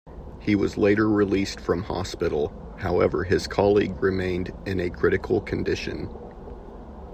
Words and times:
He 0.39 0.55
was 0.55 0.79
later 0.79 1.07
released 1.07 1.59
from 1.59 1.83
hospital, 1.83 2.51
however 2.79 3.23
his 3.23 3.45
colleague 3.45 4.01
remained 4.01 4.51
in 4.65 4.79
a 4.79 4.89
critical 4.89 5.39
condition. 5.41 6.09